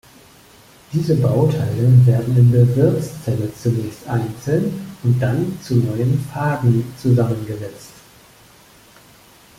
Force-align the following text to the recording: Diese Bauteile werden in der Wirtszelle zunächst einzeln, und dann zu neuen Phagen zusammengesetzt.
Diese 0.93 1.15
Bauteile 1.17 2.03
werden 2.07 2.35
in 2.35 2.51
der 2.51 2.75
Wirtszelle 2.75 3.53
zunächst 3.53 4.07
einzeln, 4.07 4.73
und 5.03 5.19
dann 5.21 5.55
zu 5.61 5.75
neuen 5.75 6.17
Phagen 6.33 6.83
zusammengesetzt. 6.99 7.91